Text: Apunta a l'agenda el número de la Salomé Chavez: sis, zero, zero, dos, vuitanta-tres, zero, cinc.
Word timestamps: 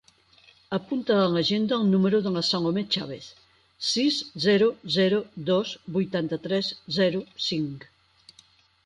Apunta 0.75 1.15
a 1.23 1.25
l'agenda 1.33 1.77
el 1.81 1.83
número 1.89 2.21
de 2.27 2.31
la 2.37 2.41
Salomé 2.47 2.83
Chavez: 2.95 3.27
sis, 3.89 4.17
zero, 4.47 4.71
zero, 4.95 5.21
dos, 5.51 5.75
vuitanta-tres, 5.99 6.73
zero, 6.97 7.23
cinc. 7.51 7.87